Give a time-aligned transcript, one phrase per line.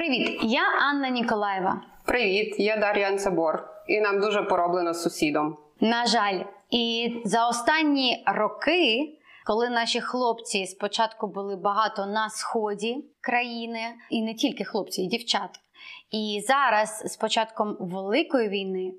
[0.00, 1.82] Привіт, я Анна Ніколаєва.
[2.06, 3.68] Привіт, я Дар'я Анцебор.
[3.88, 5.56] І нам дуже пороблено з сусідом.
[5.80, 6.40] На жаль,
[6.70, 9.08] і за останні роки,
[9.46, 15.60] коли наші хлопці спочатку були багато на сході країни, і не тільки хлопці, і дівчата.
[16.10, 18.92] І зараз, з початком великої війни,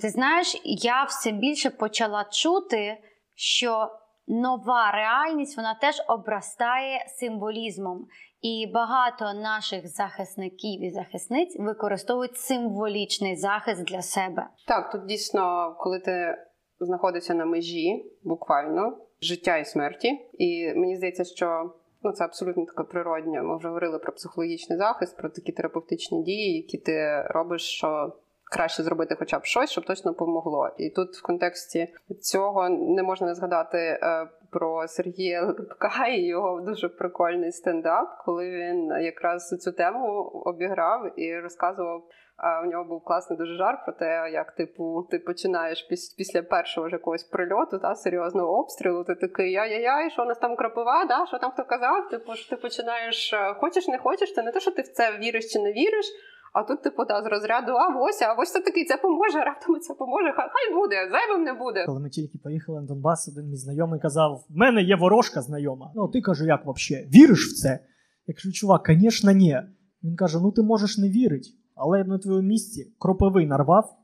[0.00, 2.98] ти знаєш, я все більше почала чути,
[3.34, 3.88] що
[4.28, 8.06] нова реальність вона теж обростає символізмом.
[8.42, 14.46] І багато наших захисників і захисниць використовують символічний захист для себе.
[14.66, 16.38] Так, тут дійсно, коли ти
[16.80, 20.08] знаходишся на межі, буквально життя і смерті,
[20.38, 23.42] і мені здається, що ну це абсолютно таке природнє.
[23.42, 28.12] Ми вже говорили про психологічний захист, про такі терапевтичні дії, які ти робиш, що
[28.50, 30.70] краще зробити, хоча б щось, щоб точно помогло.
[30.78, 36.60] І тут в контексті цього не можна не згадати е, про Сергія Липка і його
[36.60, 42.02] дуже прикольний стендап, коли він якраз цю тему обіграв і розказував.
[42.36, 46.42] А у нього був класний дуже жар про те, як типу ти починаєш піс- після
[46.42, 49.04] першого ж якогось прильоту та серйозного обстрілу.
[49.04, 51.26] Ти такий я-я-я, що у нас там крапива, да?
[51.26, 52.08] що там хто казав?
[52.10, 55.18] Типу ж ти починаєш, е, хочеш, не хочеш, це не те, що ти в це
[55.18, 56.06] віриш чи не віриш.
[56.52, 59.80] А тут, типу, та, з розряду, а ось, а ось все таки це поможе, раптом
[59.80, 61.84] це поможе, хай, хай буде, зайвим не буде.
[61.86, 65.92] Коли ми тільки поїхали на Донбас, один мій знайомий казав: в мене є ворожка знайома.
[65.94, 67.08] Ну, ти каже, як взагалі?
[67.14, 67.78] Віриш в це?
[68.26, 69.62] Я кажу, чувак, звісно, ні.
[70.02, 73.96] Він каже: ну ти можеш не вірити, але я на твоєму місці кропивий нарвав,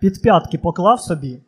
[0.00, 1.42] під п'ятки поклав собі.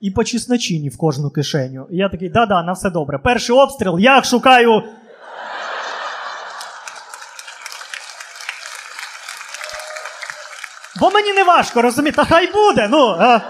[0.00, 1.86] І по чесночині в кожну кишеню.
[1.90, 3.18] І я такий, да-да, на все добре.
[3.18, 4.82] Перший обстріл, я шукаю
[11.00, 12.88] Бо мені не важко розуміти, хай буде.
[12.90, 13.16] ну.
[13.18, 13.40] А.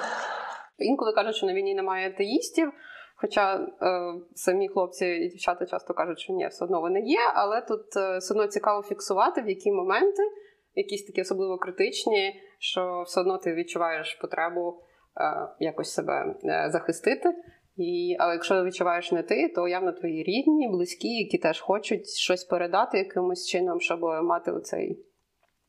[0.79, 2.73] Інколи кажуть, що на війні немає атеїстів.
[3.17, 3.69] Хоча е,
[4.35, 8.19] самі хлопці і дівчата часто кажуть, що ні, все одно вони є, але тут е,
[8.19, 10.23] все одно цікаво фіксувати, в які моменти,
[10.75, 14.81] якісь такі особливо критичні, що все одно ти відчуваєш потребу
[15.21, 17.35] е, якось себе е, захистити.
[17.77, 22.45] І, Але якщо відчуваєш не ти, то явно твої рідні, близькі, які теж хочуть щось
[22.45, 25.05] передати якимось чином, щоб мати оцей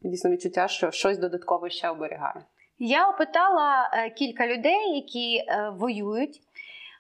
[0.01, 2.45] дійсно відчуття, що щось додатково ще оберігає.
[2.77, 6.39] Я опитала е, кілька людей, які е, воюють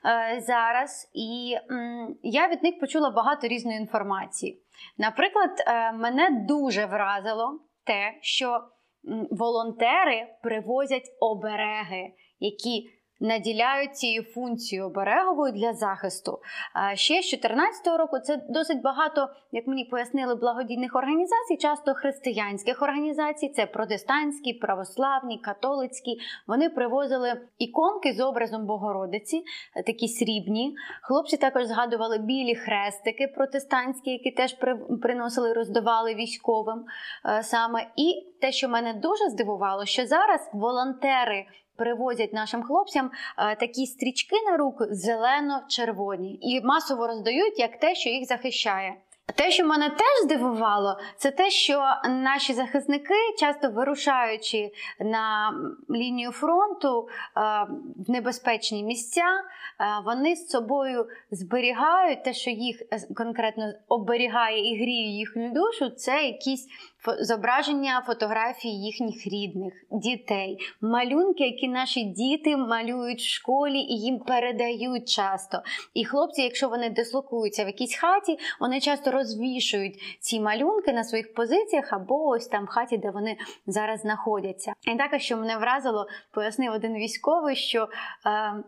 [0.05, 1.57] е, зараз, і
[2.23, 4.61] я від них почула багато різної інформації.
[4.97, 5.51] Наприклад,
[5.93, 8.61] мене дуже вразило те, що
[9.31, 12.89] волонтери привозять обереги, які
[13.19, 16.39] наділяють цією функцією обереговою для захисту.
[16.73, 22.81] А ще з 2014 року це досить багато, як мені пояснили, благодійних організацій, часто християнських
[22.81, 26.19] організацій, це протестантські, православні, католицькі.
[26.47, 29.43] Вони привозили іконки з образом Богородиці,
[29.85, 30.75] такі срібні.
[31.01, 34.55] Хлопці також згадували білі хрестики протестантські, які теж
[35.01, 36.85] приносили, роздавали військовим
[37.25, 37.87] е, саме.
[37.95, 41.45] І те, що мене дуже здивувало, що зараз волонтери
[41.79, 48.09] привозять нашим хлопцям е, такі стрічки на руку зелено-червоні і масово роздають як те, що
[48.09, 48.95] їх захищає.
[49.35, 55.53] Те, що мене теж здивувало, це те, що наші захисники, часто вирушаючи на
[55.89, 57.41] лінію фронту е,
[58.07, 62.81] в небезпечні місця, е, вони з собою зберігають те, що їх
[63.15, 66.67] конкретно оберігає і гріє їхню душу, це якісь
[67.19, 75.09] зображення фотографій їхніх рідних, дітей, малюнки, які наші діти малюють в школі і їм передають
[75.09, 75.61] часто.
[75.93, 81.33] І хлопці, якщо вони дислокуються в якійсь хаті, вони часто розвішують ці малюнки на своїх
[81.33, 84.73] позиціях або ось там в хаті, де вони зараз знаходяться.
[84.93, 87.87] І також, що мене вразило, пояснив один військовий, що.
[88.25, 88.63] Е,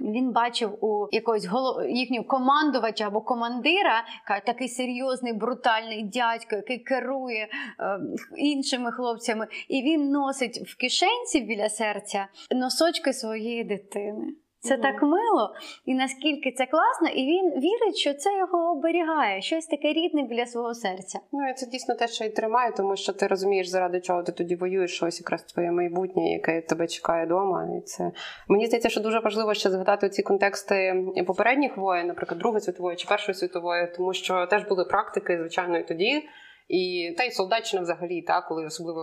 [0.00, 1.90] він бачив у якогось голов...
[1.90, 4.04] їхнього командувача або командира
[4.46, 7.48] такий серйозний брутальний дядько, який керує
[7.80, 8.00] е,
[8.36, 14.34] іншими хлопцями, і він носить в кишенці біля серця носочки своєї дитини.
[14.62, 15.54] Це mm так мило,
[15.86, 20.46] і наскільки це класно, і він вірить, що це його оберігає, щось таке рідне біля
[20.46, 21.18] свого серця.
[21.32, 24.32] Ну і це дійсно те, що і тримає, тому що ти розумієш, заради чого ти
[24.32, 27.68] тоді воюєш, щось якраз твоє майбутнє, яке тебе чекає вдома.
[27.78, 28.12] І це
[28.48, 33.08] мені здається, що дуже важливо ще згадати ці контексти попередніх воєн, наприклад, Другої світової чи
[33.08, 36.22] Першої світової, тому що теж були практики, звичайно, і тоді.
[36.70, 39.00] І та й солдатчина взагалі, та коли особливо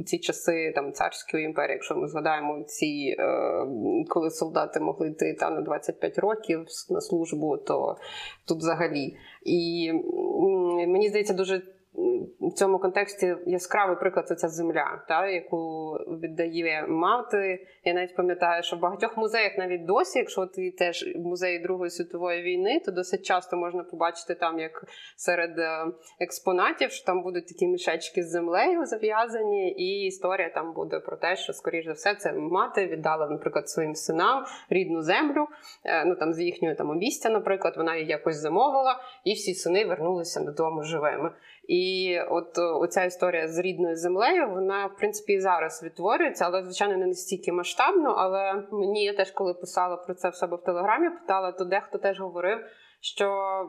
[0.00, 3.24] е, ці часи там царської імперії, якщо ми згадаємо ці, е,
[4.08, 7.96] коли солдати могли йти там на 25 років на службу, то
[8.48, 9.16] тут взагалі.
[9.42, 9.90] І
[10.86, 11.62] мені здається, дуже
[12.40, 17.66] в цьому контексті яскравий приклад це ця земля, та, яку віддає мати.
[17.84, 21.90] Я навіть пам'ятаю, що в багатьох музеях навіть досі, якщо ти теж в музеї Другої
[21.90, 24.84] світової війни, то досить часто можна побачити там, як
[25.16, 25.86] серед е,
[26.20, 31.36] експонатів, що там будуть такі мішечки з землею зав'язані, і історія там буде про те,
[31.36, 35.46] що, скоріш за все, це мати віддала, наприклад, своїм синам рідну землю,
[35.84, 39.84] е, ну там з їхньої там обістя, наприклад, вона її якось замовила, і всі сини
[39.84, 41.30] вернулися додому живими.
[41.68, 41.91] І
[42.30, 47.06] от оця історія з рідною землею, вона в принципі і зараз відтворюється, але звичайно не
[47.06, 48.14] настільки масштабно.
[48.18, 51.98] Але мені я теж коли писала про це в себе в телеграмі, питала, то дехто
[51.98, 52.58] теж говорив.
[53.04, 53.28] Що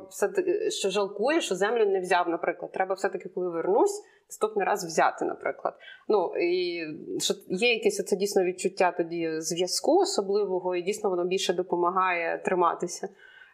[0.09, 0.29] все
[0.69, 2.71] що жалкує, що землю не взяв, наприклад.
[2.71, 5.73] Треба все-таки, коли вернусь, наступний раз взяти, наприклад.
[6.07, 6.83] Ну і
[7.19, 13.09] що є якесь оце дійсно відчуття тоді зв'язку особливого, і дійсно воно більше допомагає триматися.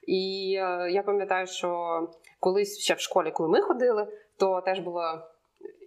[0.10, 2.00] І е, я пам'ятаю, що
[2.40, 4.08] колись ще в школі, коли ми ходили,
[4.40, 5.28] то теж була.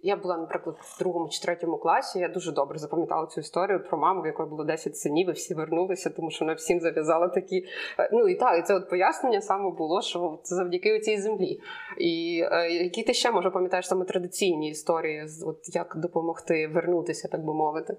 [0.03, 2.19] Я була, наприклад, в другому чи третьому класі.
[2.19, 5.53] Я дуже добре запам'ятала цю історію про маму, в якої було 10 синів, і всі
[5.53, 7.65] вернулися, тому що вона всім зав'язала такі.
[7.99, 11.59] Е, ну і так, і це от пояснення саме було, що це завдяки цій землі.
[11.97, 17.45] І е, які ти ще може пам'ятаєш саме традиційні історії, от як допомогти вернутися, так
[17.45, 17.97] би мовити.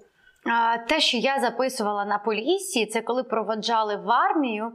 [0.89, 4.71] Те, що я записувала на полісі, це коли проводжали в армію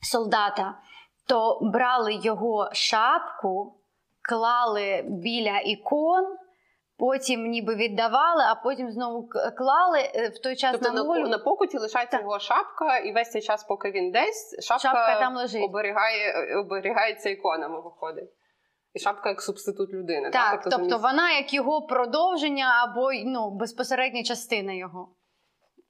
[0.00, 0.74] солдата,
[1.28, 3.80] то брали його шапку
[4.28, 6.36] клали біля ікон.
[6.98, 11.28] Потім ніби віддавали, а потім знову клали е, в той час тобто на молю.
[11.28, 12.22] на покуті лишається так.
[12.22, 15.64] його шапка, і весь цей час, поки він десь, шапка, шапка там лежить.
[15.64, 18.30] оберігає, оберігається іконами, виходить.
[18.94, 20.30] І шапка як субститут людини.
[20.30, 20.62] Так, так?
[20.62, 21.02] тобто замість...
[21.02, 25.14] вона як його продовження або ну, безпосередня частина його.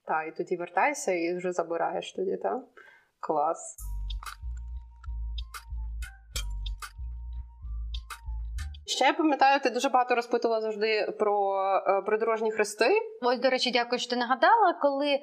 [0.06, 2.58] Так, і тоді вертайся і вже забираєш тоді, так?
[3.20, 3.76] Клас.
[8.90, 11.54] Ще я пам'ятаю, ти дуже багато розпитувала завжди про
[11.86, 13.00] е, придорожні хрести.
[13.22, 14.72] Ось, до речі, дякую, що ти нагадала.
[14.82, 15.20] Коли е,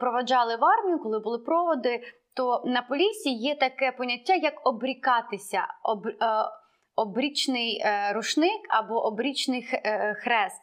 [0.00, 2.00] проваджали в армію, коли були проводи,
[2.36, 6.14] то на полісі є таке поняття, як обрікатися, об, е,
[6.96, 7.84] обрічний
[8.14, 9.62] рушник або обрічний
[10.16, 10.62] хрест.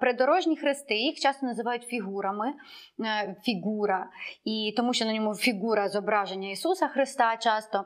[0.00, 2.54] Придорожні хрести їх часто називають фігурами,
[3.42, 4.06] фігура,
[4.44, 7.84] і тому що на ньому фігура зображення Ісуса Христа часто.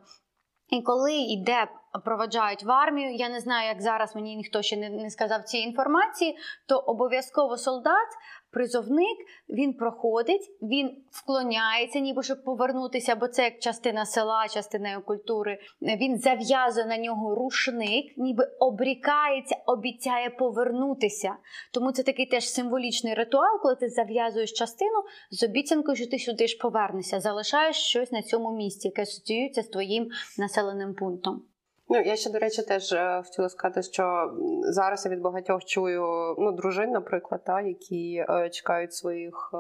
[0.69, 1.67] І коли йде,
[2.05, 5.69] проваджають в армію, я не знаю, як зараз мені ніхто ще не, не сказав цієї
[5.69, 8.09] інформації, то обов'язково солдат
[8.51, 15.03] призовник він проходить, він вклоняється, ніби щоб повернутися, бо це як частина села, частина його
[15.03, 15.59] культури.
[15.83, 21.37] Він зав'язує на нього рушник, ніби обрікається, обіцяє повернутися.
[21.73, 26.47] Тому це такий теж символічний ритуал, коли ти зав'язуєш частину з обіцянкою, що ти сюди
[26.47, 31.50] ж повернешся, залишаєш щось на цьому місці, яке асоціюється з твоїм населеним пунктом.
[31.93, 34.33] Ну, я ще, до речі, теж е, хотіла сказати, що
[34.63, 36.03] зараз я від багатьох чую
[36.39, 39.59] ну, дружин, наприклад, та, які е, чекають своїх е,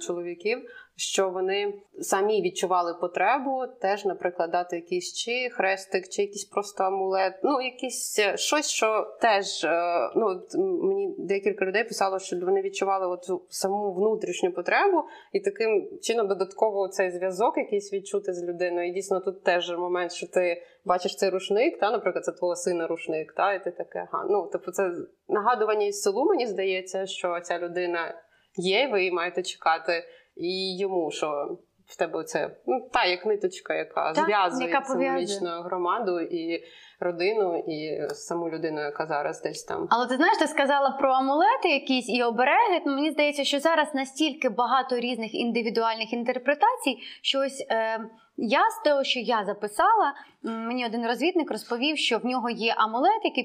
[0.00, 0.58] чоловіків,
[0.96, 7.34] що вони самі відчували потребу теж, наприклад, дати якийсь чи хрестик, чи якийсь просто амулет.
[7.42, 10.40] Ну, якісь е, щось, що теж е, ну,
[10.88, 15.02] мені декілька людей писало, що вони відчували от саму внутрішню потребу,
[15.32, 18.88] і таким чином додатково цей зв'язок якийсь відчути з людиною.
[18.88, 22.86] І дійсно тут теж момент, що ти бачиш цей рушник, та, наприклад, це твого сина
[22.86, 24.90] рушник, та, і ти таке, ага, ну, тобто це
[25.28, 28.14] нагадування із селу, мені здається, що ця людина
[28.56, 30.04] є, ви її маєте чекати
[30.36, 35.62] і йому, що в тебе це ну, та як ниточка, яка так, зв'язує яка символічно
[35.62, 36.64] громаду і
[37.00, 39.86] родину, і саму людину, яка зараз десь там.
[39.90, 42.80] Але ти знаєш, ти сказала про амулети якісь і обереги.
[42.86, 47.66] Мені здається, що зараз настільки багато різних індивідуальних інтерпретацій, що ось.
[47.70, 48.00] Е,
[48.36, 53.20] я з того, що я записала, мені один розвідник розповів, що в нього є амулет,
[53.24, 53.44] який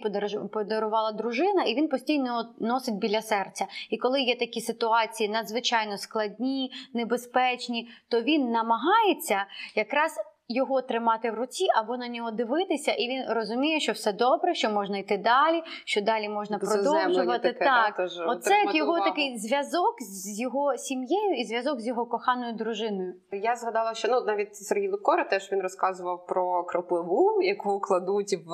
[0.54, 3.68] подарувала дружина, і він постійно носить біля серця.
[3.90, 10.16] І коли є такі ситуації надзвичайно складні, небезпечні, то він намагається якраз
[10.50, 14.70] його тримати в руці або на нього дивитися, і він розуміє, що все добре, що
[14.70, 17.54] можна йти далі, що далі можна продовжувати.
[17.54, 19.10] Таке, так, та, оце як його увагу.
[19.10, 23.14] такий зв'язок з його сім'єю і зв'язок з його коханою дружиною.
[23.32, 28.54] Я згадала, що ну навіть Сергій Лукора теж він розказував про кропиву, яку кладуть в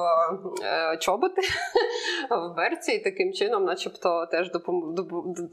[0.63, 1.41] е, чоботи
[2.29, 4.95] в берці, і таким чином, начебто, теж допом...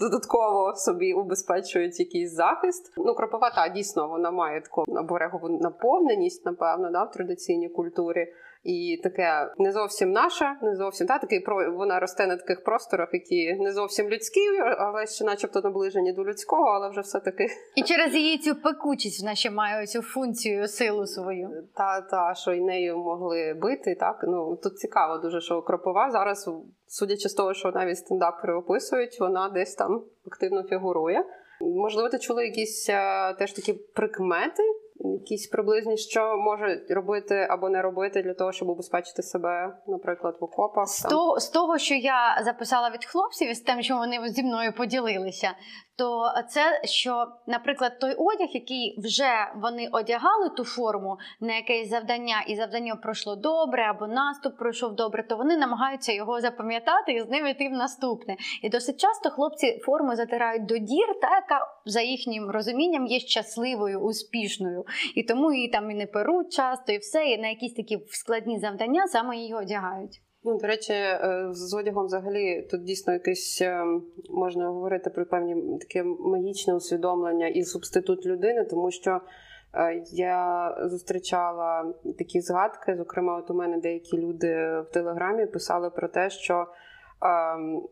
[0.01, 2.93] додатково собі убезпечують якийсь захист.
[2.97, 8.27] Ну, кропива та дійсно вона має таку наберегову наповненість незручність, напевно, да, в традиційній культурі.
[8.65, 13.09] І таке не зовсім наше, не зовсім та такий про вона росте на таких просторах,
[13.13, 14.41] які не зовсім людські,
[14.79, 17.47] але ще, начебто, наближені до людського, але вже все таки
[17.77, 21.51] і через її цю пекучість вона ще має цю функцію, силу свою.
[21.75, 23.95] Та та що й нею могли бити.
[23.95, 26.51] Так ну тут цікаво, дуже що кропова зараз,
[26.87, 31.25] судячи з того, що навіть стендапери описують, вона десь там активно фігурує.
[31.63, 34.63] Можливо, ти чули якісь а, теж такі прикмети
[35.05, 40.45] якісь приблизні, що може робити або не робити для того, щоб убезпечити себе, наприклад, в
[40.45, 40.89] окопах?
[40.89, 44.43] З того, з того, що я записала від хлопців, і з тим, що вони зі
[44.43, 45.51] мною поділилися,
[45.97, 52.45] то це що, наприклад, той одяг, який вже вони одягали ту форму на якесь завдання,
[52.49, 57.29] і завдання пройшло добре, або наступ пройшов добре, то вони намагаються його запам'ятати і з
[57.29, 58.37] ним йти в наступне.
[58.63, 64.01] І досить часто хлопці форму затирають до дір, та яка за їхнім розумінням є щасливою,
[64.01, 64.85] успішною.
[65.15, 68.59] І тому її там і не перуть часто, і все, і на якісь такі складні
[68.59, 70.21] завдання саме її одягають.
[70.45, 73.85] Ну, до речі, е, з одягом взагалі тут дійсно якесь е,
[74.31, 79.21] можна говорити про певні таке магічне усвідомлення і субститут людини, тому що
[79.75, 82.97] е, я зустрічала такі згадки.
[82.97, 86.67] Зокрема, от у мене деякі люди в телеграмі писали про те, що
[87.23, 87.83] ем,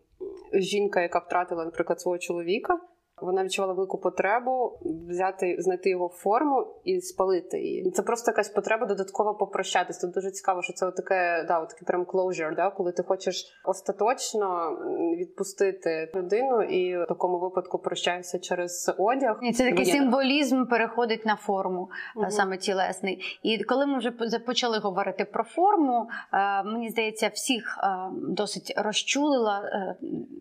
[0.53, 2.81] жінка, яка втратила, наприклад, свого чоловіка.
[3.23, 7.91] Вона відчувала велику потребу взяти, знайти його форму і спалити її.
[7.91, 9.99] Це просто якась потреба додатково попрощатись.
[9.99, 14.79] Тут дуже цікаво, що це таке, да, таке прям closure, да, коли ти хочеш остаточно
[15.19, 19.39] відпустити людину, і в такому випадку прощаєшся через одяг.
[19.43, 19.99] І Це такий Мені...
[19.99, 22.31] символізм переходить на форму, угу.
[22.31, 23.39] саме тілесний.
[23.43, 29.63] І коли ми вже почали говорити про форму, е, мені здається, всіх е, досить розчулила,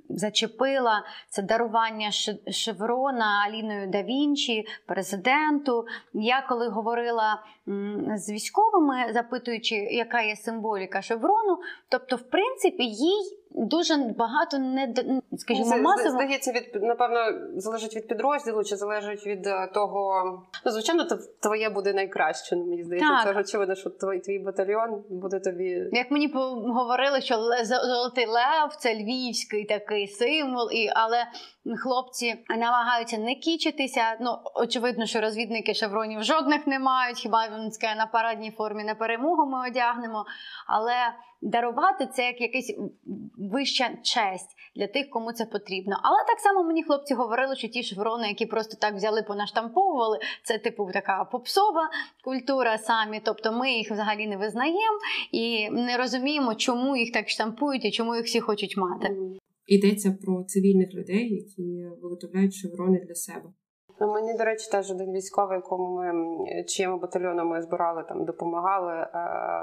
[0.10, 2.12] зачепила це дарування
[2.70, 5.86] Шеврона Аліною да Вінчі, президенту.
[6.14, 7.44] Я коли говорила
[8.16, 11.58] з військовими, запитуючи, яка є символіка Шеврону,
[11.90, 14.94] тобто, в принципі, їй дуже багато не
[15.38, 16.10] скажімо, масово.
[16.10, 17.20] Здається, від напевно
[17.56, 20.34] залежить від підрозділу, чи залежить від е, того.
[20.66, 22.56] Ну, звичайно, то твоє буде найкраще.
[22.56, 23.34] Ну, мені здається, так.
[23.34, 25.90] це очевидно, що твій твій батальйон буде тобі.
[25.92, 26.32] Як мені
[26.68, 31.28] говорили, що золотий лев це львівський такий символ, і але
[31.84, 34.02] хлопці намагаються не кічитися.
[34.22, 37.18] Ну очевидно, що розвідники шевронів жодних не мають.
[37.18, 40.26] Хіба він на парадній формі на перемогу ми одягнемо,
[40.68, 40.94] але
[41.42, 42.76] дарувати це як якась
[43.40, 46.00] вища честь для тих, кому це потрібно.
[46.04, 50.58] Але так само мені хлопці говорили, що ті шеврони, які просто так взяли, понаштамповували, це
[50.58, 51.90] типу така попсова
[52.24, 53.22] культура самі.
[53.26, 55.00] Тобто ми їх взагалі не визнаємо
[55.32, 59.16] і не розуміємо, чому їх так штампують і чому їх всі хочуть мати.
[59.66, 63.50] Йдеться про цивільних людей, які виготовляють шеврони для себе.
[64.02, 68.94] Ну, мені, до речі, теж один військовий, якому ми чиєму батальйону ми збирали там, допомагали
[68.94, 69.10] е,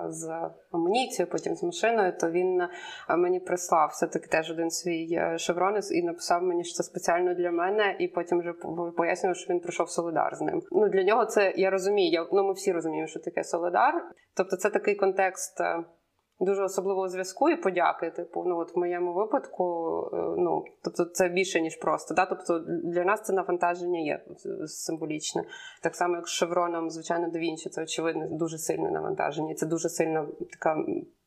[0.09, 2.13] з амуніцією, потім з машиною.
[2.21, 2.69] То він е,
[3.17, 7.51] мені прислав все-таки теж один свій е, шеврон і написав мені, що це спеціально для
[7.51, 8.53] мене, і потім вже
[8.97, 10.63] пояснював, що він пройшов солидар з ним.
[10.73, 12.13] Ну для нього це я розумію.
[12.13, 13.95] Я ну ми всі розуміємо, що таке солидар.
[14.37, 15.61] Тобто, це такий контекст.
[16.41, 18.11] Дуже особливого зв'язку і подяки.
[18.11, 19.65] Типу, ну от в моєму випадку,
[20.13, 22.15] е, ну тобто, це більше ніж просто.
[22.15, 22.27] Да?
[22.27, 24.25] Тобто для нас це навантаження є
[24.67, 25.45] символічне.
[25.83, 29.55] Так само, як з шевроном, звичайно, до Вінчі, це очевидно дуже сильне навантаження.
[29.55, 30.77] Це дуже сильна така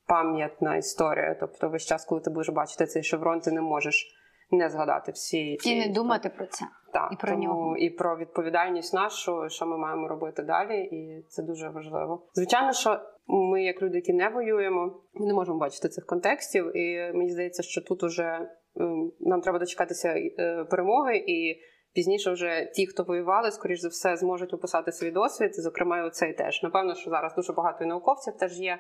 [0.08, 1.38] пам'ятна історія.
[1.40, 4.16] Тобто, весь час, коли ти будеш бачити цей шеврон, ти не можеш.
[4.52, 7.90] Не згадати всі ці і не думати про це так, і про тому, нього і
[7.90, 12.28] про відповідальність нашу, що ми маємо робити далі, і це дуже важливо.
[12.34, 16.78] Звичайно, що ми, як люди, які не воюємо, ми не можемо бачити цих контекстів.
[16.78, 21.60] І мені здається, що тут уже ем, нам треба дочекатися е, перемоги, і
[21.94, 25.56] пізніше вже ті, хто воювали, скоріш за все, зможуть описати свій досвід.
[25.56, 26.64] Зокрема, і оцей теж.
[26.64, 28.80] Напевно, що зараз дуже багато і науковців теж є.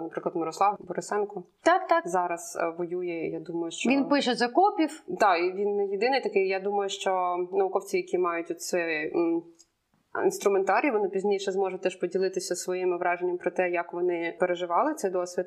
[0.00, 3.30] Наприклад, Мирослав Борисенко так, так зараз е, воює.
[3.32, 5.02] Я думаю, що він пише з окопів.
[5.20, 6.48] Так, і він не єдиний такий.
[6.48, 9.12] Я думаю, що науковці, які мають оцей
[10.24, 10.90] інструментарій.
[10.90, 15.46] Вони пізніше зможуть теж поділитися своїми враженнями про те, як вони переживали цей досвід.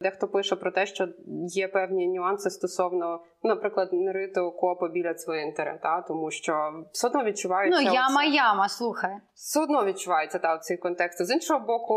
[0.00, 1.08] Дехто пише про те, що
[1.46, 7.24] є певні нюанси стосовно, наприклад, не рити окопи біля цвинтаря, та тому що все одно
[7.24, 8.28] відчувається Ну, яма, оце...
[8.28, 9.16] яма, слухай.
[9.34, 11.24] Все одно відчувається та цей контекст.
[11.26, 11.94] З іншого боку,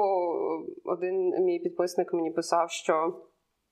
[0.85, 3.13] один мій підписник мені писав, що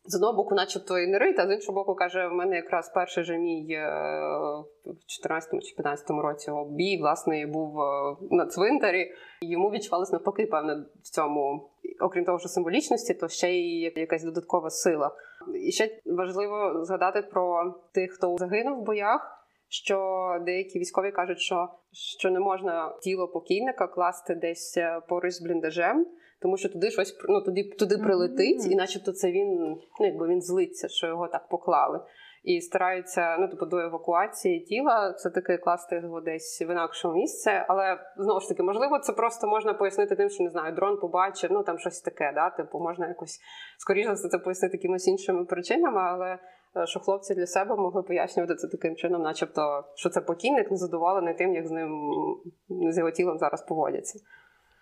[0.08, 2.90] з одного боку, начебто і не рить, а з іншого боку, каже, в мене якраз
[2.90, 3.90] перший же мій е,
[4.86, 9.12] в 14 чи 15 році бій, власне, був е, на цвинтарі.
[9.42, 11.70] І йому відчувалось навпаки, певне, в цьому,
[12.02, 15.12] окрім того, що символічності, то ще й якась додаткова сила.
[15.68, 19.32] І ще важливо згадати про тих, хто загинув в боях.
[19.70, 25.42] що деякі військові кажуть, що, що не можна тіло покійника класти десь е, поруч з
[25.42, 26.06] бліндажем.
[26.46, 28.72] Тому що туди щось ну, туди, туди прилетить, Мгм.
[28.72, 32.00] і начебто це він ну, якби він злиться, що його так поклали.
[32.44, 37.66] І стараються ну, типу, до евакуації тіла все таки класти його десь в інакше місце.
[37.68, 41.52] Але знову ж таки, можливо, це просто можна пояснити тим, що не знаю, дрон побачив,
[41.54, 42.32] ну там щось таке.
[42.36, 42.50] Да?
[42.50, 43.40] Типу, можна якось
[43.78, 46.40] скоріше за це пояснити якимось іншими причинами, але
[46.78, 51.34] е, що хлопці для себе могли пояснювати це таким чином, начебто, що це покійник незадоволений
[51.34, 52.12] тим, як з ним
[52.70, 54.20] з його тілом зараз поводяться.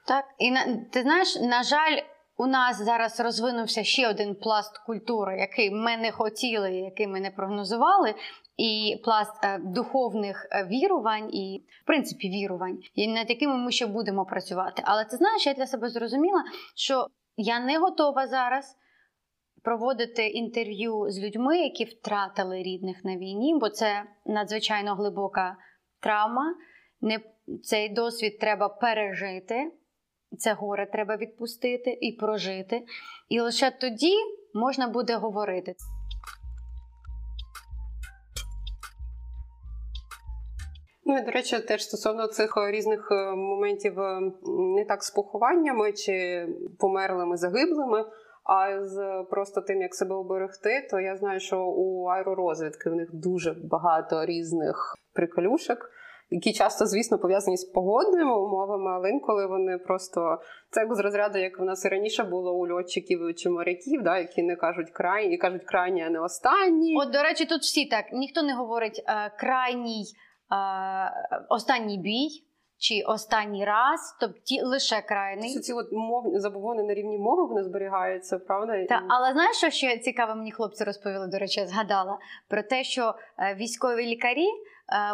[0.08, 0.52] Так, і
[0.92, 2.00] ти знаєш, на жаль,
[2.38, 7.32] у нас зараз розвинувся ще один пласт культури, який ми не хотіли, який ми не
[7.32, 8.16] прогнозували.
[8.58, 13.88] І пласт е, духовних е, вірувань і, в принципі, вірувань, і над якими ми ще
[13.88, 14.84] будемо працювати.
[14.86, 16.44] Але ти знаєш, я для себе зрозуміла,
[16.76, 17.08] що
[17.38, 18.78] я не готова зараз
[19.64, 25.58] проводити інтерв'ю з людьми, які втратили рідних на війні, бо це надзвичайно глибока
[26.00, 26.56] травма.
[27.02, 27.20] Не,
[27.64, 29.72] цей досвід треба пережити.
[30.38, 32.86] Це горе треба відпустити і прожити.
[33.30, 34.14] І лише тоді
[34.54, 35.76] можна буде говорити.
[41.06, 44.32] Ну і до речі, теж стосовно цих е, різних е, моментів е,
[44.78, 46.48] не так з похованнями чи
[46.80, 48.06] померлими загиблими,
[48.44, 53.10] а з просто тим, як себе оберегти, то я знаю, що у аеророзвідки в них
[53.14, 55.90] дуже багато різних приколюшок.
[56.34, 61.38] Які часто, звісно, пов'язані з погодними умовами, але інколи вони просто це як з розряду,
[61.38, 65.36] як в нас і раніше було у льотчиків чи моряків, да, які не кажуть крайні,
[65.36, 66.96] і кажуть крайні, а не останні.
[66.98, 68.06] От, до речі, тут всі так.
[68.14, 70.56] Ніхто не говорить е, крайній е,
[71.50, 72.30] останній бій
[72.78, 75.50] чи останній раз, тобто ті, лише крайний.
[75.50, 78.86] Ці, ці от мов забобони на рівні мови вони зберігаються, правда?
[78.86, 82.18] Та, але знаєш, що ще цікаве мені хлопці розповіли, до речі, згадала
[82.50, 84.48] про те, що е, військові лікарі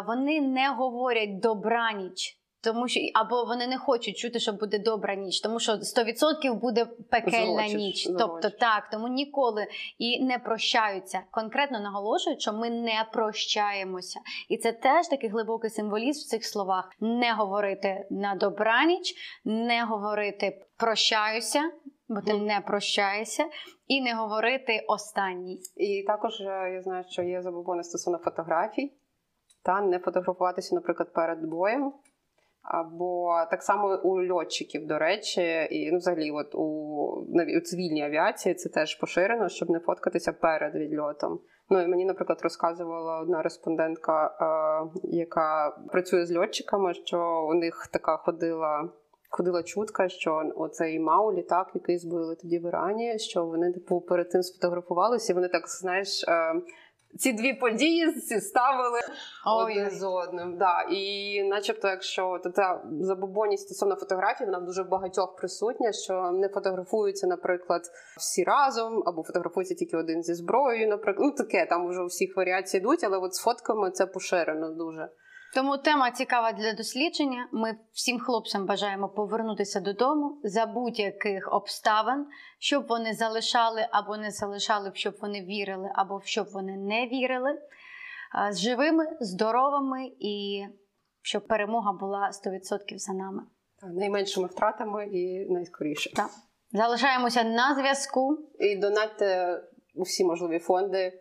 [0.06, 2.36] вони не говорять добраніч.
[2.62, 6.84] Тому що або вони не хочуть чути, що буде добра ніч, тому що 100% буде
[7.10, 8.04] пекельна Зрочиш, ніч.
[8.04, 8.22] зрочиш.
[8.26, 9.66] Тобто так, тому ніколи
[9.98, 11.20] і не прощаються.
[11.30, 16.90] Конкретно наголошують, що ми не прощаємося, і це теж такий глибокий символізм в цих словах:
[17.00, 21.60] не говорити на добраніч, не говорити прощаюся,
[22.08, 22.46] бо ти Мгм.
[22.46, 23.44] не прощаєшся,
[23.86, 25.60] і не говорити останній.
[25.76, 28.92] І також е, я знаю, що є забобони стосовно фотографій,
[29.62, 31.92] та не фотографуватися, наприклад, перед боєм.
[32.62, 36.60] Або так само у льотчиків, до речі, і ну, взагалі, от у,
[37.56, 41.40] у цивільній авіації це теж поширено, щоб не фоткатися перед відльотом.
[41.70, 47.88] Ну і мені, наприклад, розказувала одна респондентка, е, яка працює з льотчиками, що у них
[47.92, 48.88] така ходила.
[49.32, 54.30] Ходила чутка, що оцей Мау літак, який збили тоді в Ірані, що вони типу перед
[54.30, 56.24] тим сфотографувалися, і вони так знаєш.
[56.28, 56.54] Е,
[57.18, 59.00] ці дві події ставили
[59.46, 60.56] один з одним.
[60.56, 60.82] Да.
[60.90, 67.26] І начебто, якщо та забобонність стосовно фотографій, вона дуже в багатьох присутня, що не фотографуються,
[67.26, 67.82] наприклад,
[68.18, 71.26] всі разом, або фотографується тільки один зі зброєю, наприклад.
[71.30, 75.08] Ну таке, там вже у всіх варіації йдуть, але от з фотками це поширено дуже.
[75.54, 77.48] Тому тема цікава для дослідження.
[77.52, 82.26] Ми всім хлопцям бажаємо повернутися додому за будь-яких обставин,
[82.58, 87.58] щоб вони залишали або не залишали, щоб вони вірили, або щоб вони не вірили.
[88.50, 90.64] З живими, здоровими і
[91.22, 93.42] щоб перемога була 100% за нами.
[93.82, 96.14] Найменшими втратами і найскоріше.
[96.14, 96.30] Так.
[96.72, 98.38] Залишаємося на зв'язку.
[98.58, 99.60] І донатьте
[99.94, 101.20] у всі можливі фонди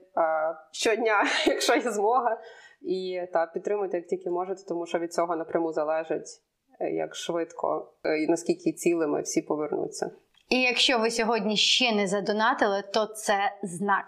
[0.71, 2.37] щодня, якщо є змога.
[2.81, 6.41] І та підтримуйте, як тільки можете, тому що від цього напряму залежить,
[6.79, 10.11] е, як швидко е, і наскільки цілими всі повернуться.
[10.49, 14.05] І якщо ви сьогодні ще не задонатили, то це знак.